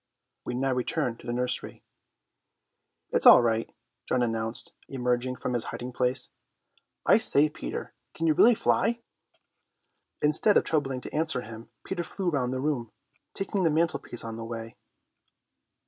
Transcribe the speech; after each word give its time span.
We 0.45 0.55
now 0.55 0.73
return 0.73 1.17
to 1.17 1.27
the 1.27 1.31
nursery. 1.31 1.83
"It's 3.11 3.27
all 3.27 3.43
right," 3.43 3.71
John 4.07 4.23
announced, 4.23 4.73
emerging 4.89 5.35
from 5.35 5.53
his 5.53 5.65
hiding 5.65 5.91
place. 5.93 6.29
"I 7.05 7.19
say, 7.19 7.49
Peter, 7.49 7.93
can 8.15 8.25
you 8.25 8.33
really 8.33 8.55
fly?" 8.55 9.01
Instead 10.19 10.57
of 10.57 10.65
troubling 10.65 11.01
to 11.01 11.13
answer 11.13 11.41
him 11.41 11.69
Peter 11.85 12.03
flew 12.03 12.31
around 12.31 12.49
the 12.49 12.59
room, 12.59 12.89
taking 13.35 13.61
the 13.61 13.69
mantelpiece 13.69 14.23
on 14.23 14.37
the 14.37 14.43
way. 14.43 14.75